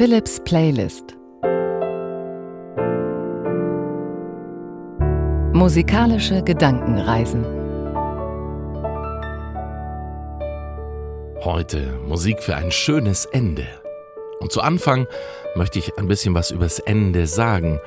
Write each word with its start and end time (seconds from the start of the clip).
Philips 0.00 0.40
Playlist 0.40 1.14
Musikalische 5.52 6.42
Gedankenreisen 6.42 7.44
Heute 11.44 11.98
Musik 12.06 12.42
für 12.42 12.56
ein 12.56 12.70
schönes 12.70 13.26
Ende. 13.26 13.66
Und 14.40 14.50
zu 14.50 14.62
Anfang 14.62 15.06
möchte 15.54 15.78
ich 15.78 15.98
ein 15.98 16.08
bisschen 16.08 16.34
was 16.34 16.50
übers 16.50 16.78
Ende 16.78 17.26
sagen. 17.26 17.78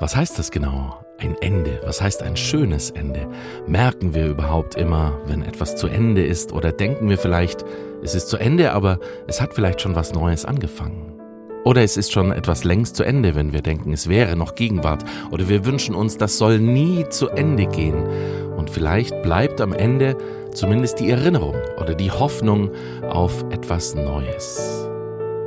Was 0.00 0.14
heißt 0.14 0.38
das 0.38 0.50
genau? 0.50 1.02
Ein 1.16 1.34
Ende. 1.40 1.80
Was 1.86 2.02
heißt 2.02 2.22
ein 2.22 2.36
schönes 2.36 2.90
Ende? 2.90 3.26
Merken 3.66 4.12
wir 4.12 4.26
überhaupt 4.26 4.74
immer, 4.74 5.18
wenn 5.24 5.40
etwas 5.40 5.76
zu 5.76 5.86
Ende 5.86 6.26
ist? 6.26 6.52
Oder 6.52 6.72
denken 6.72 7.08
wir 7.08 7.16
vielleicht, 7.16 7.64
es 8.02 8.14
ist 8.14 8.28
zu 8.28 8.36
Ende, 8.36 8.72
aber 8.72 8.98
es 9.28 9.40
hat 9.40 9.54
vielleicht 9.54 9.80
schon 9.80 9.96
was 9.96 10.12
Neues 10.12 10.44
angefangen? 10.44 11.23
Oder 11.64 11.82
es 11.82 11.96
ist 11.96 12.12
schon 12.12 12.30
etwas 12.30 12.64
längst 12.64 12.94
zu 12.94 13.04
Ende, 13.04 13.34
wenn 13.34 13.54
wir 13.54 13.62
denken, 13.62 13.92
es 13.94 14.08
wäre 14.08 14.36
noch 14.36 14.54
Gegenwart. 14.54 15.02
Oder 15.30 15.48
wir 15.48 15.64
wünschen 15.64 15.94
uns, 15.94 16.18
das 16.18 16.36
soll 16.36 16.58
nie 16.58 17.08
zu 17.08 17.28
Ende 17.30 17.66
gehen. 17.66 18.06
Und 18.54 18.68
vielleicht 18.68 19.22
bleibt 19.22 19.62
am 19.62 19.72
Ende 19.72 20.16
zumindest 20.52 21.00
die 21.00 21.10
Erinnerung 21.10 21.56
oder 21.80 21.94
die 21.94 22.10
Hoffnung 22.10 22.70
auf 23.08 23.44
etwas 23.50 23.94
Neues. 23.94 24.86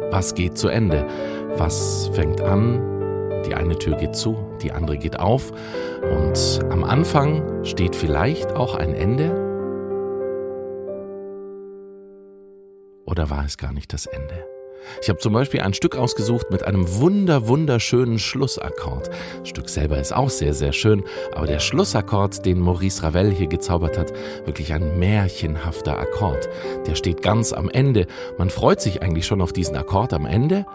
Was 0.10 0.34
geht 0.34 0.58
zu 0.58 0.70
Ende? 0.70 1.06
Was 1.58 2.10
fängt 2.14 2.42
an? 2.42 2.82
Die 3.46 3.54
eine 3.54 3.78
Tür 3.78 3.96
geht 3.96 4.16
zu, 4.16 4.38
die 4.62 4.72
andere 4.72 4.98
geht 4.98 5.20
auf. 5.20 5.52
Und 6.02 6.60
am 6.72 6.84
Anfang 6.84 7.64
steht 7.64 7.96
vielleicht 7.96 8.56
auch 8.56 8.76
ein 8.76 8.96
Ende. 8.96 9.46
Oder 13.06 13.30
war 13.30 13.46
es 13.46 13.58
gar 13.58 13.72
nicht 13.72 13.94
das 13.94 14.08
Ende? 14.08 14.57
Ich 15.02 15.10
habe 15.10 15.20
zum 15.20 15.34
Beispiel 15.34 15.62
ein 15.62 15.74
Stück 15.74 15.96
ausgesucht 15.96 16.52
mit 16.52 16.64
einem 16.64 16.96
wunder, 16.96 17.48
wunderschönen 17.48 18.20
Schlussakkord. 18.20 19.10
Das 19.40 19.50
Stück 19.50 19.70
selber 19.70 20.00
ist 20.00 20.14
auch 20.14 20.30
sehr, 20.30 20.54
sehr 20.54 20.74
schön, 20.74 21.04
aber 21.34 21.48
der 21.48 21.60
Schlussakkord, 21.60 22.46
den 22.46 22.60
Maurice 22.60 23.04
Ravel 23.04 23.32
hier 23.32 23.48
gezaubert 23.48 23.98
hat, 23.98 24.14
wirklich 24.46 24.74
ein 24.74 25.00
märchenhafter 25.00 25.98
Akkord. 25.98 26.50
Der 26.88 26.96
steht 26.96 27.22
ganz 27.22 27.54
am 27.54 27.70
Ende. 27.70 28.08
Man 28.38 28.50
freut 28.50 28.82
sich 28.82 29.02
eigentlich 29.02 29.26
schon 29.26 29.42
auf 29.42 29.54
diesen 29.54 29.76
Akkord 29.76 30.14
am 30.14 30.26
Ende, 30.26 30.66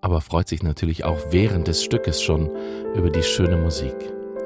aber 0.00 0.20
freut 0.20 0.48
sich 0.48 0.62
natürlich 0.62 1.04
auch 1.04 1.18
während 1.30 1.66
des 1.66 1.82
Stückes 1.82 2.22
schon 2.22 2.50
über 2.94 3.08
die 3.08 3.22
schöne 3.22 3.56
Musik. 3.56 3.94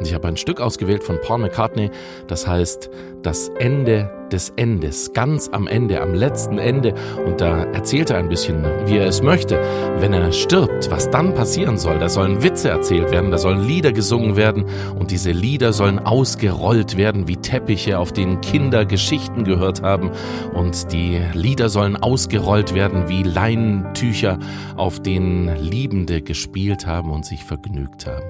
Ich 0.01 0.15
habe 0.15 0.29
ein 0.29 0.37
Stück 0.37 0.61
ausgewählt 0.61 1.03
von 1.03 1.21
Paul 1.21 1.39
McCartney, 1.39 1.91
das 2.29 2.47
heißt 2.47 2.89
Das 3.23 3.49
Ende 3.59 4.11
des 4.31 4.53
Endes, 4.57 5.13
ganz 5.13 5.49
am 5.49 5.67
Ende, 5.67 6.01
am 6.01 6.15
letzten 6.15 6.59
Ende. 6.59 6.95
Und 7.25 7.41
da 7.41 7.65
erzählt 7.65 8.11
er 8.11 8.19
ein 8.19 8.29
bisschen, 8.29 8.63
wie 8.87 8.99
er 8.99 9.07
es 9.07 9.23
möchte, 9.23 9.59
wenn 9.99 10.13
er 10.13 10.31
stirbt, 10.33 10.91
was 10.91 11.11
dann 11.11 11.35
passieren 11.35 11.79
soll. 11.79 11.99
Da 11.99 12.09
sollen 12.09 12.43
Witze 12.43 12.69
erzählt 12.69 13.11
werden, 13.11 13.31
da 13.31 13.39
sollen 13.39 13.65
Lieder 13.67 13.93
gesungen 13.93 14.37
werden 14.37 14.67
und 14.99 15.11
diese 15.11 15.33
Lieder 15.33 15.73
sollen 15.73 15.99
ausgerollt 15.99 16.97
werden 16.97 17.27
wie 17.27 17.37
Teppiche, 17.37 17.99
auf 17.99 18.13
denen 18.13 18.41
Kinder 18.41 18.85
Geschichten 18.85 19.45
gehört 19.45 19.83
haben. 19.83 20.11
Und 20.55 20.93
die 20.93 21.21
Lieder 21.33 21.69
sollen 21.71 21.97
ausgerollt 21.97 22.75
werden 22.75 23.09
wie 23.09 23.23
Leinentücher, 23.23 24.39
auf 24.77 25.01
denen 25.01 25.57
Liebende 25.57 26.23
gespielt 26.23 26.87
haben 26.87 27.11
und 27.11 27.25
sich 27.25 27.45
vergnügt 27.45 28.07
haben 28.07 28.29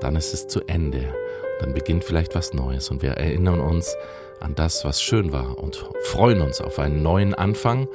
dann 0.00 0.16
ist 0.16 0.34
es 0.34 0.46
zu 0.46 0.60
Ende. 0.66 1.14
Dann 1.60 1.74
beginnt 1.74 2.04
vielleicht 2.04 2.34
was 2.34 2.54
Neues 2.54 2.90
und 2.90 3.02
wir 3.02 3.12
erinnern 3.12 3.60
uns 3.60 3.94
an 4.40 4.54
das, 4.54 4.84
was 4.84 5.02
schön 5.02 5.32
war 5.32 5.58
und 5.58 5.84
freuen 6.04 6.40
uns 6.40 6.60
auf 6.60 6.78
einen 6.78 7.02
neuen 7.02 7.34
Anfang 7.34 7.86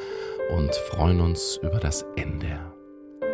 und 0.56 0.73
freuen 0.76 1.20
uns 1.22 1.58
über 1.64 1.80
das 1.80 2.06
Ende. 2.16 2.59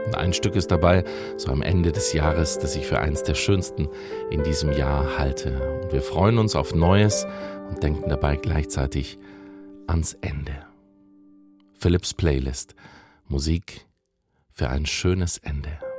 Und 0.06 0.16
ein 0.16 0.34
Stück 0.34 0.56
ist 0.56 0.72
dabei, 0.72 1.04
so 1.38 1.52
am 1.52 1.62
Ende 1.62 1.92
des 1.92 2.14
Jahres, 2.14 2.58
das 2.58 2.76
ich 2.76 2.88
für 2.88 3.00
eins 3.00 3.24
der 3.24 3.36
schönsten 3.36 3.88
in 4.32 4.44
diesem 4.44 4.72
Jahr 4.72 5.18
halte. 5.18 5.82
Und 5.84 5.94
wir 5.94 6.02
freuen 6.02 6.38
uns 6.38 6.56
auf 6.56 6.74
Neues 6.74 7.28
und 7.70 7.84
denken 7.84 8.10
dabei 8.10 8.36
gleichzeitig 8.36 9.20
ans 9.88 10.18
Ende. 10.22 10.66
Philips 11.74 12.14
Playlist. 12.14 12.76
Musik 13.28 13.86
für 14.52 14.70
ein 14.70 14.86
schönes 14.86 15.38
Ende. 15.38 15.91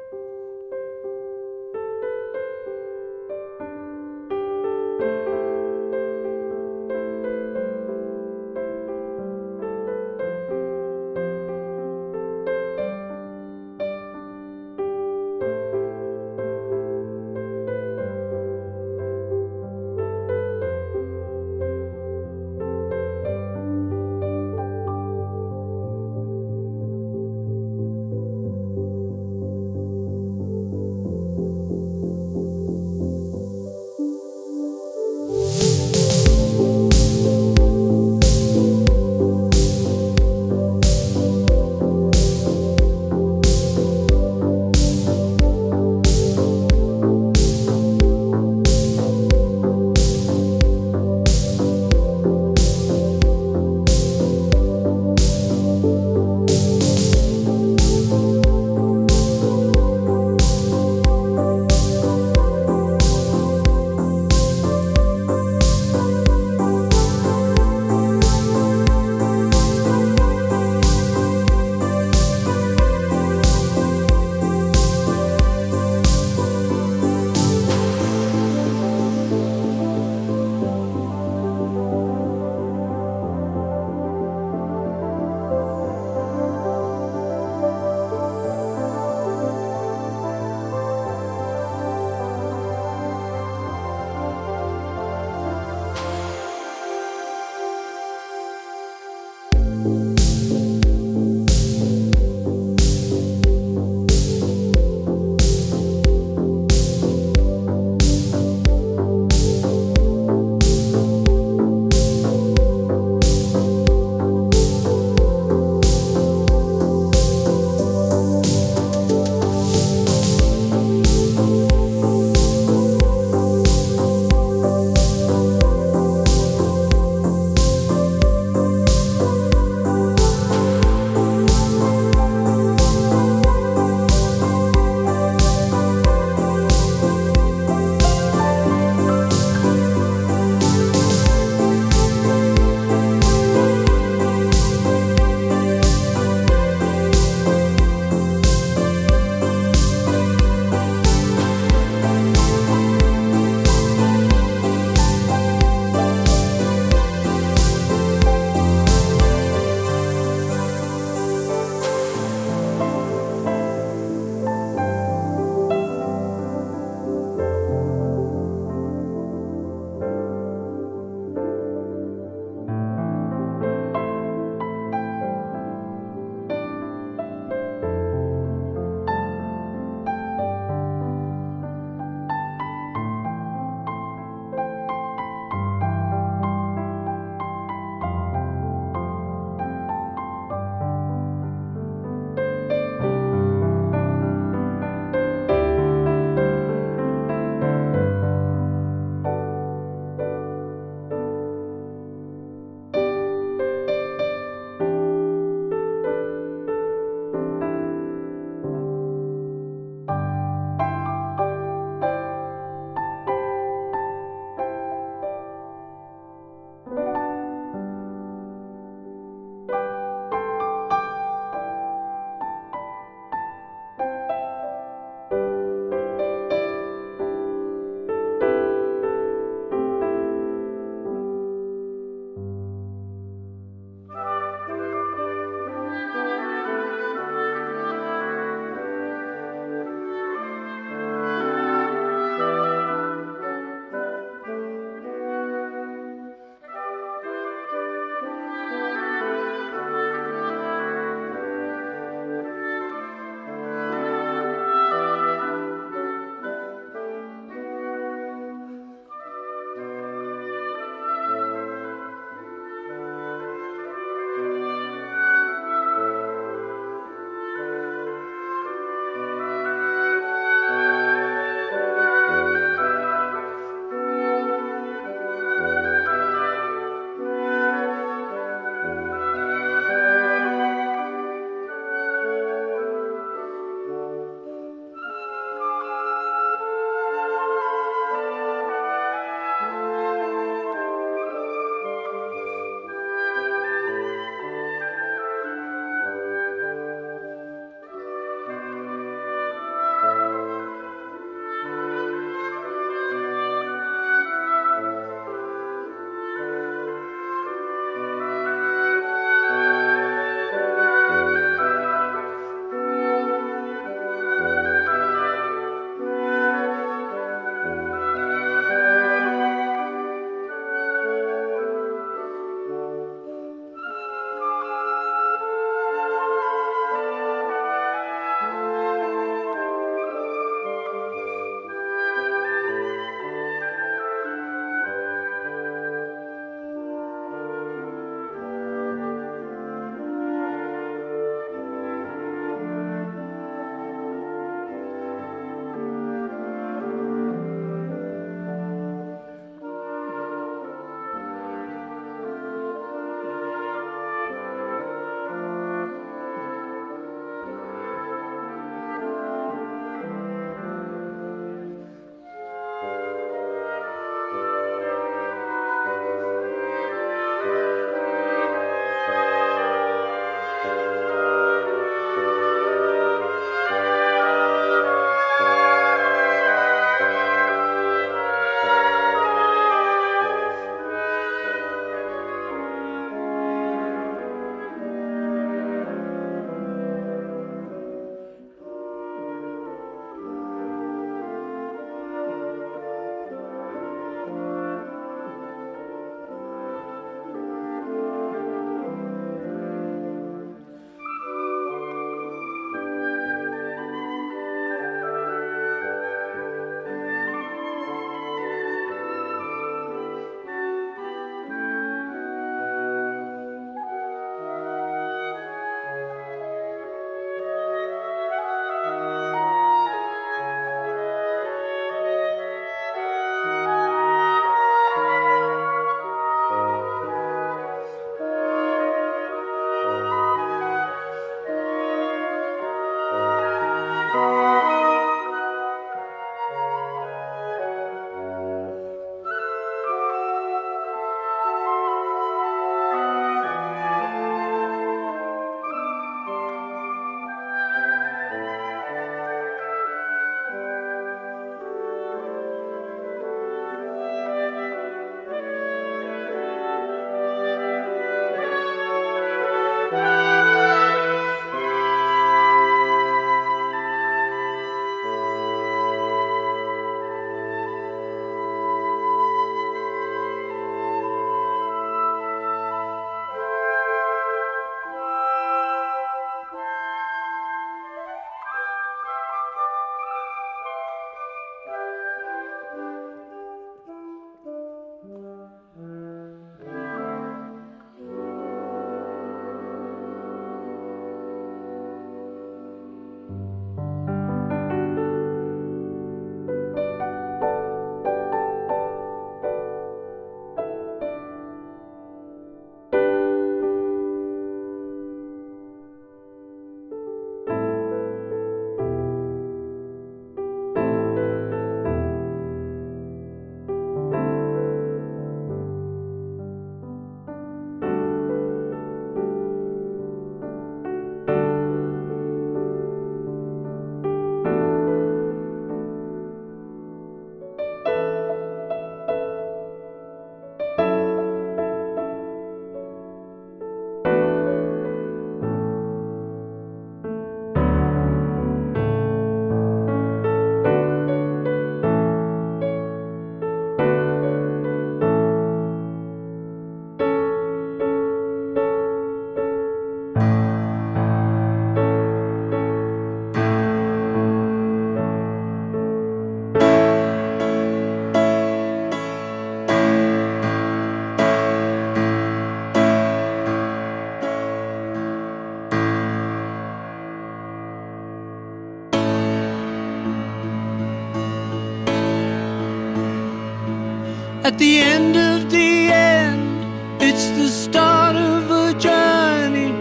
At 574.53 574.59
the 574.59 574.81
end 574.81 575.17
of 575.17 575.51
the 575.51 575.91
end, 575.91 577.03
it's 577.03 577.27
the 577.39 577.49
start 577.49 578.17
of 578.17 578.51
a 578.51 578.79
journey 578.79 579.73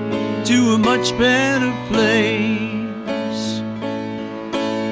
to 0.45 0.75
a 0.75 0.77
much 0.77 1.11
better 1.17 1.73
place. 1.89 3.59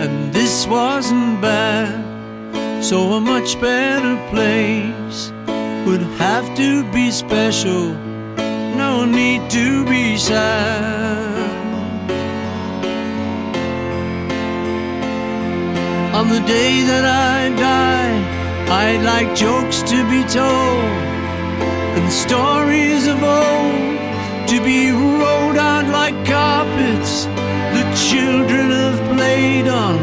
And 0.03 0.33
this 0.33 0.67
wasn't 0.67 1.39
bad, 1.39 2.83
so 2.83 3.13
a 3.13 3.21
much 3.21 3.57
better 3.61 4.17
place 4.31 5.31
would 5.87 6.03
have 6.19 6.53
to 6.57 6.83
be 6.91 7.09
special. 7.09 7.93
No 8.75 9.05
need 9.05 9.49
to 9.51 9.85
be 9.85 10.17
sad. 10.17 11.49
On 16.13 16.27
the 16.27 16.41
day 16.41 16.81
that 16.81 17.05
I 17.05 17.55
die, 17.55 18.38
I'd 18.71 19.01
like 19.03 19.35
jokes 19.35 19.81
to 19.81 19.97
be 20.11 20.21
told 20.29 20.83
and 21.97 22.11
stories 22.11 23.07
of 23.07 23.17
old 23.23 24.47
to 24.47 24.63
be 24.63 24.91
rolled 24.91 25.57
out 25.57 25.87
like 25.87 26.13
carpets 26.23 27.25
the 27.73 27.83
children 28.09 28.69
have 28.69 29.17
played 29.17 29.67
on 29.67 29.97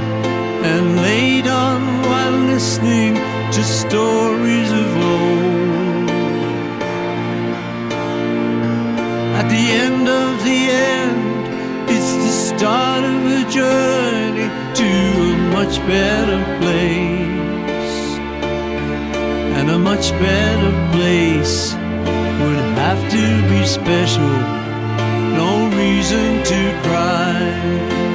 and 0.64 0.96
laid 0.96 1.46
on 1.46 1.80
while 2.08 2.38
listening 2.54 3.14
to 3.14 3.62
stories 3.62 4.70
of 4.72 4.96
old. 4.96 6.10
At 9.40 9.48
the 9.48 9.64
end 9.84 10.08
of 10.08 10.44
the 10.44 10.60
end, 10.92 11.88
it's 11.88 12.12
the 12.24 12.32
start 12.50 13.04
of 13.04 13.20
a 13.38 13.42
journey 13.48 14.48
to 14.80 14.88
a 15.30 15.36
much 15.54 15.78
better 15.86 16.40
place. 16.60 17.35
Much 19.96 20.10
better 20.20 20.92
place 20.92 21.72
would 21.72 22.64
have 22.76 23.00
to 23.10 23.48
be 23.48 23.64
special. 23.64 24.28
No 25.40 25.70
reason 25.74 26.44
to 26.44 26.80
cry. 26.82 28.05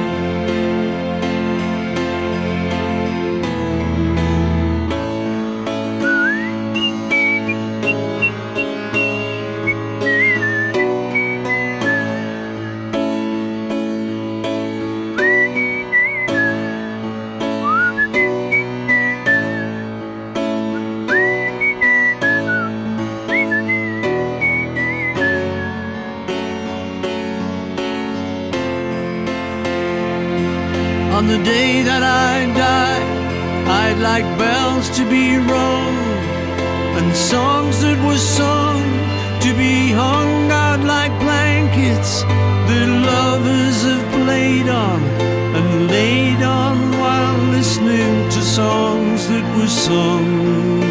That. 49.88 50.82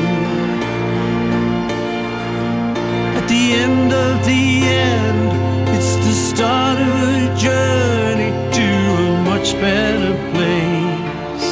At 3.18 3.28
the 3.28 3.54
end 3.54 3.94
of 3.94 4.26
the 4.26 4.44
end, 4.64 5.32
it's 5.76 5.96
the 6.06 6.14
start 6.14 6.78
of 6.80 6.94
a 7.16 7.36
journey 7.38 8.32
to 8.58 8.68
a 9.06 9.24
much 9.24 9.54
better 9.54 10.14
place. 10.34 11.50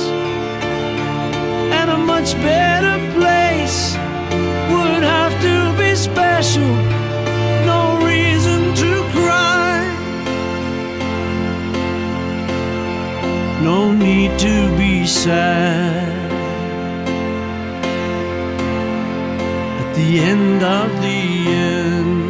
And 1.78 1.90
a 1.90 1.98
much 1.98 2.34
better 2.50 2.98
place 3.18 3.94
would 4.72 5.04
have 5.04 5.34
to 5.48 5.56
be 5.78 5.96
special. 5.96 6.72
No 7.74 7.82
reason 8.04 8.62
to 8.82 8.92
cry. 9.16 9.80
No 13.64 13.94
need 13.94 14.38
to 14.40 14.78
be 14.78 15.06
sad. 15.06 15.69
Of 20.70 21.02
the 21.02 21.48
end. 21.48 22.30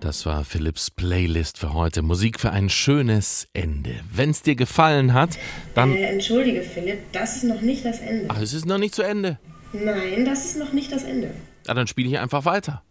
Das 0.00 0.26
war 0.26 0.44
Philipps 0.44 0.90
Playlist 0.90 1.58
für 1.58 1.74
heute. 1.74 2.02
Musik 2.02 2.40
für 2.40 2.50
ein 2.50 2.68
schönes 2.68 3.46
Ende. 3.52 3.94
Wenn 4.10 4.30
es 4.30 4.42
dir 4.42 4.56
gefallen 4.56 5.12
hat, 5.12 5.38
dann. 5.74 5.94
Äh, 5.94 6.04
entschuldige, 6.04 6.62
Philipp, 6.62 7.12
das 7.12 7.36
ist 7.36 7.44
noch 7.44 7.60
nicht 7.60 7.84
das 7.84 8.00
Ende. 8.00 8.26
Ach, 8.28 8.40
es 8.40 8.52
ist 8.52 8.66
noch 8.66 8.78
nicht 8.78 8.94
zu 8.94 9.02
Ende. 9.02 9.38
Nein, 9.72 10.24
das 10.24 10.44
ist 10.46 10.58
noch 10.58 10.72
nicht 10.72 10.90
das 10.92 11.04
Ende. 11.04 11.30
Ja, 11.66 11.74
dann 11.74 11.86
spiele 11.86 12.08
ich 12.08 12.18
einfach 12.18 12.44
weiter. 12.44 12.82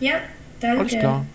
Ja, 0.00 0.14
danke. 0.60 0.80
Alles 0.80 0.92
klar. 0.92 1.26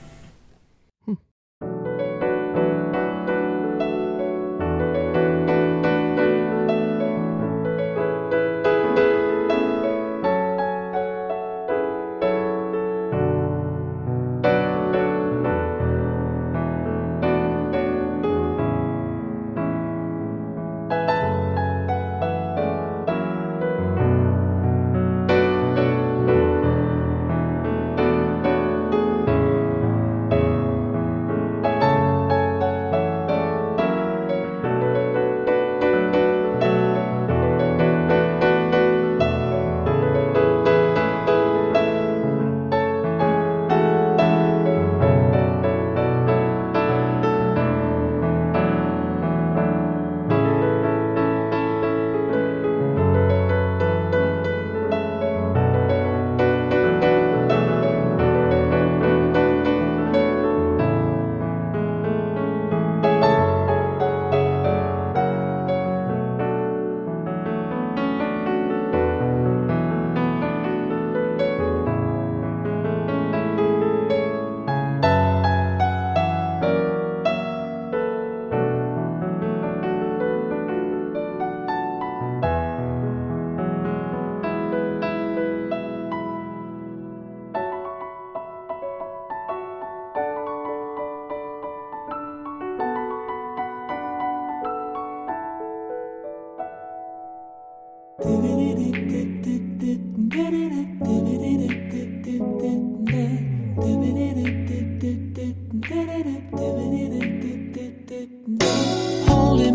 Holding 98.18 98.58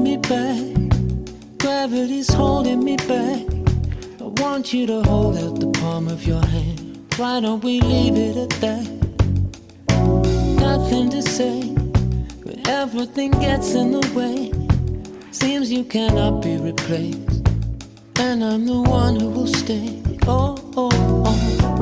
me 0.03 0.17
back, 0.17 0.57
gravity's 1.59 2.33
holding 2.33 2.83
me 2.83 2.97
back. 2.97 3.47
I 4.19 4.25
want 4.25 4.73
you 4.73 4.87
to 4.87 5.03
hold 5.03 5.37
out 5.37 5.61
the 5.61 5.71
palm 5.79 6.09
of 6.09 6.27
your 6.27 6.43
hand. 6.43 7.13
Why 7.17 7.41
don't 7.41 7.63
we 7.63 7.83
leave 7.83 8.17
it 8.17 8.39
at 8.39 8.51
that? 8.63 8.89
Nothing 10.59 11.11
to 11.11 11.21
say, 11.21 11.75
but 12.43 12.67
everything 12.67 13.33
gets 13.33 13.75
in 13.75 13.91
the 13.93 14.01
way. 14.15 14.51
Seems 15.31 15.71
you 15.71 15.85
cannot 15.85 16.41
be 16.41 16.57
replaced 16.57 17.30
and 18.31 18.45
I'm 18.45 18.65
the 18.65 18.81
one 18.81 19.19
who 19.19 19.29
will 19.29 19.47
stay. 19.49 20.01
Oh, 20.29 20.57
oh, 20.77 20.89
oh. 21.27 21.80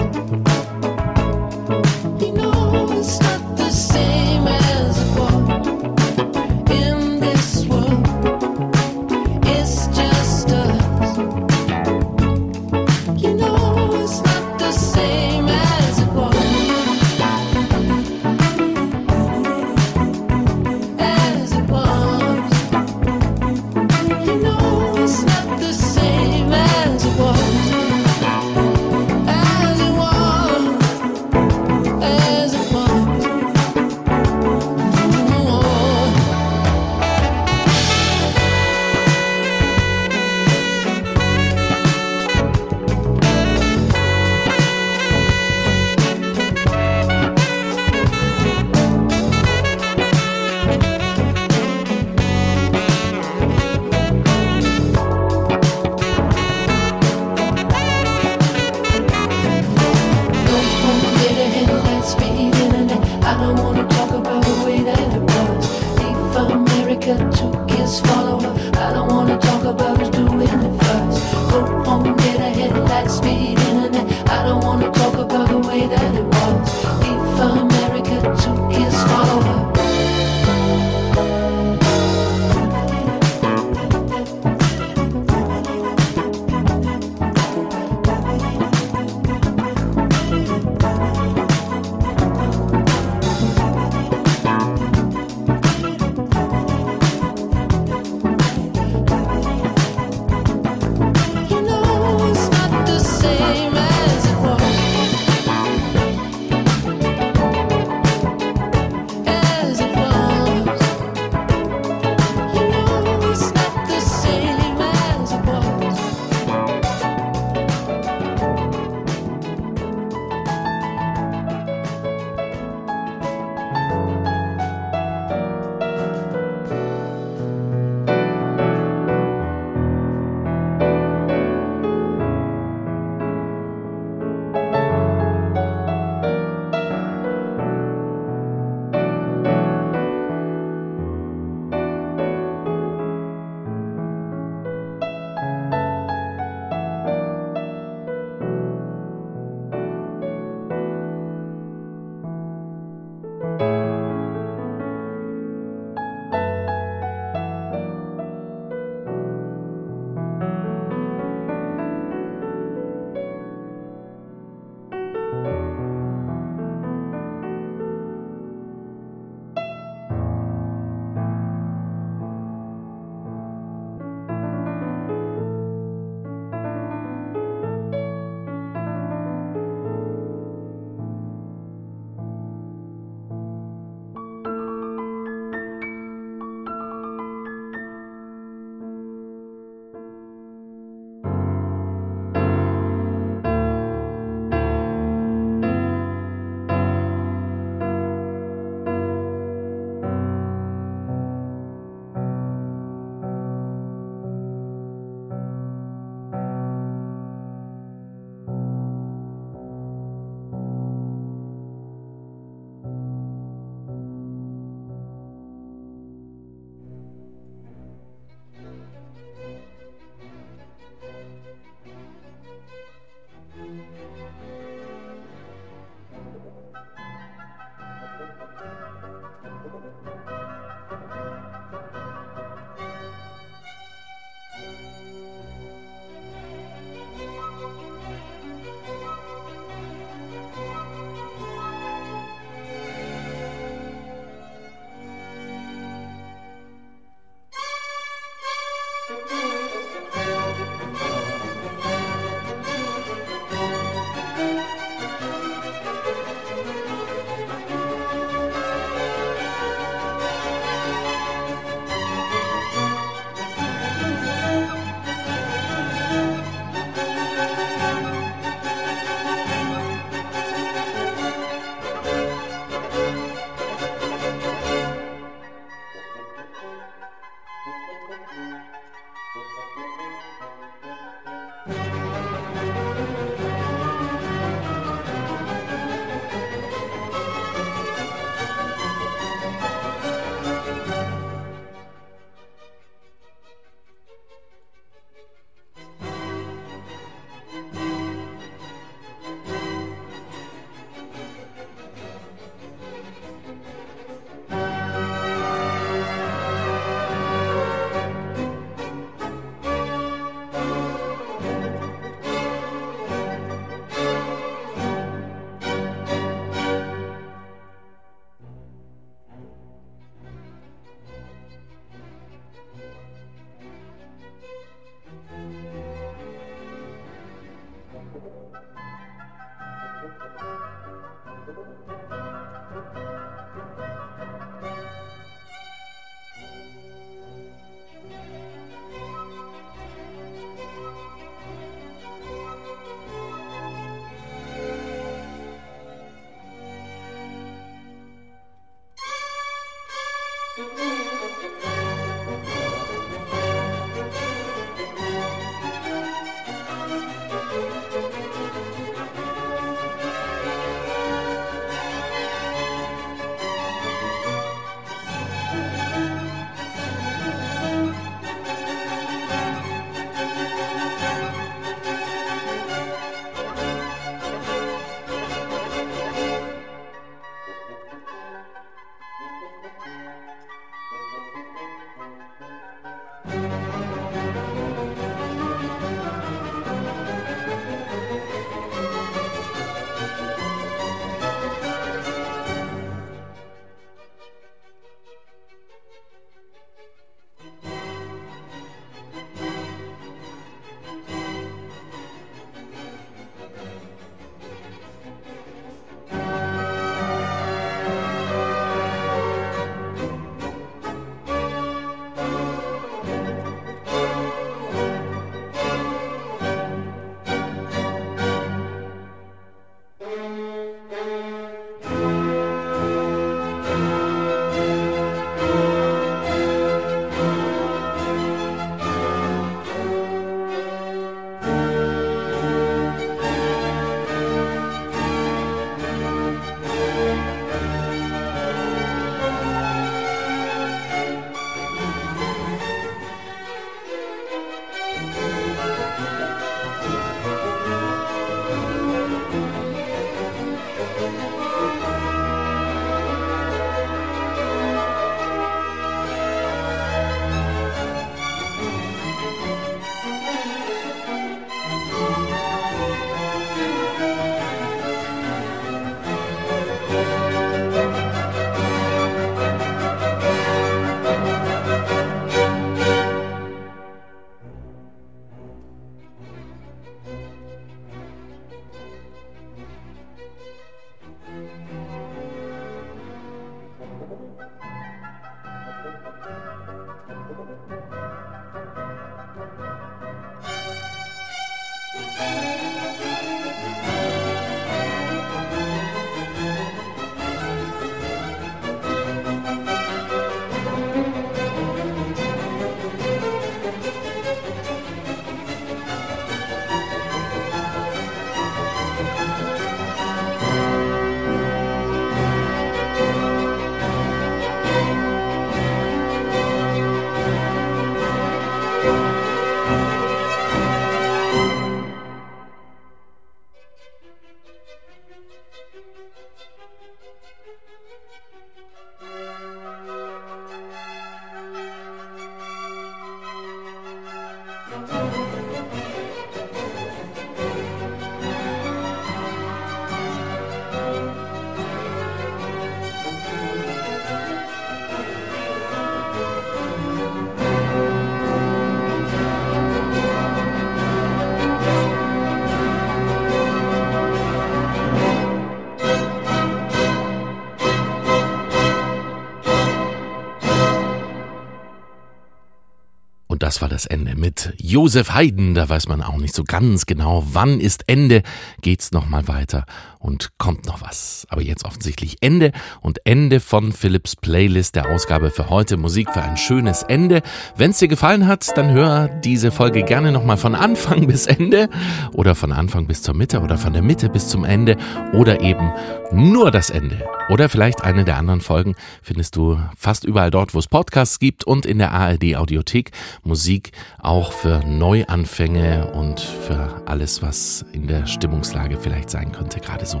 Das 563.78 563.86
Ende 563.86 564.16
mit 564.16 564.37
Josef 564.56 565.14
Haydn. 565.14 565.54
Da 565.54 565.68
weiß 565.68 565.88
man 565.88 566.02
auch 566.02 566.16
nicht 566.16 566.34
so 566.34 566.44
ganz 566.44 566.86
genau, 566.86 567.24
wann 567.32 567.60
ist 567.60 567.84
Ende. 567.88 568.22
Geht's 568.62 568.92
noch 568.92 569.08
mal 569.08 569.28
weiter 569.28 569.66
und 569.98 570.38
kommt 570.38 570.66
noch 570.66 570.80
was. 570.80 571.26
Aber 571.28 571.42
jetzt 571.42 571.64
offensichtlich 571.64 572.18
Ende 572.20 572.52
und 572.80 573.00
Ende 573.04 573.40
von 573.40 573.72
Philips 573.72 574.16
Playlist 574.16 574.76
der 574.76 574.90
Ausgabe 574.90 575.30
für 575.30 575.50
heute. 575.50 575.76
Musik 575.76 576.10
für 576.12 576.22
ein 576.22 576.36
schönes 576.36 576.82
Ende. 576.82 577.22
Wenn 577.56 577.72
es 577.72 577.78
dir 577.78 577.88
gefallen 577.88 578.26
hat, 578.26 578.56
dann 578.56 578.70
hör 578.70 579.08
diese 579.08 579.50
Folge 579.50 579.82
gerne 579.82 580.12
noch 580.12 580.24
mal 580.24 580.36
von 580.36 580.54
Anfang 580.54 581.06
bis 581.08 581.26
Ende 581.26 581.68
oder 582.12 582.34
von 582.34 582.52
Anfang 582.52 582.86
bis 582.86 583.02
zur 583.02 583.14
Mitte 583.14 583.40
oder 583.40 583.58
von 583.58 583.72
der 583.72 583.82
Mitte 583.82 584.08
bis 584.08 584.28
zum 584.28 584.44
Ende 584.44 584.76
oder 585.12 585.40
eben 585.40 585.72
nur 586.12 586.50
das 586.50 586.70
Ende. 586.70 587.04
Oder 587.28 587.48
vielleicht 587.48 587.82
eine 587.82 588.04
der 588.04 588.16
anderen 588.16 588.40
Folgen 588.40 588.74
findest 589.02 589.36
du 589.36 589.60
fast 589.76 590.04
überall 590.04 590.30
dort, 590.30 590.54
wo 590.54 590.58
es 590.58 590.66
Podcasts 590.66 591.18
gibt 591.18 591.44
und 591.44 591.66
in 591.66 591.78
der 591.78 591.92
ARD 591.92 592.36
Audiothek. 592.36 592.92
Musik 593.22 593.72
auch 593.98 594.32
für 594.40 594.60
Neuanfänge 594.64 595.90
und 595.94 596.20
für 596.20 596.82
alles, 596.86 597.22
was 597.22 597.64
in 597.72 597.88
der 597.88 598.06
Stimmungslage 598.06 598.76
vielleicht 598.76 599.10
sein 599.10 599.32
könnte, 599.32 599.58
gerade 599.58 599.84
so 599.84 600.00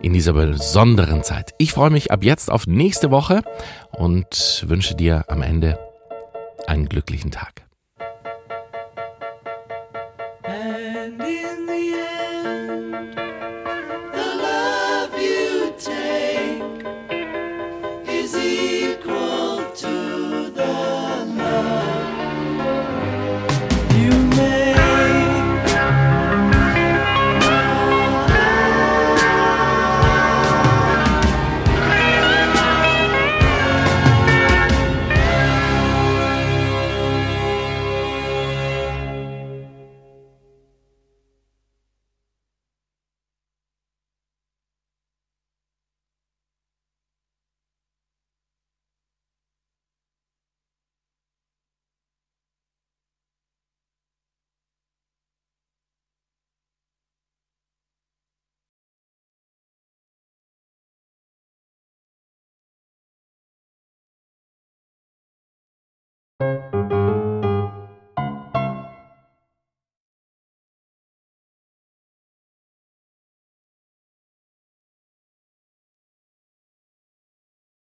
in 0.00 0.14
dieser 0.14 0.32
besonderen 0.32 1.22
Zeit. 1.22 1.52
Ich 1.58 1.72
freue 1.72 1.90
mich 1.90 2.10
ab 2.10 2.24
jetzt 2.24 2.50
auf 2.50 2.66
nächste 2.66 3.10
Woche 3.10 3.42
und 3.92 4.64
wünsche 4.66 4.94
dir 4.94 5.24
am 5.28 5.42
Ende 5.42 5.78
einen 6.66 6.88
glücklichen 6.88 7.30
Tag. 7.30 7.69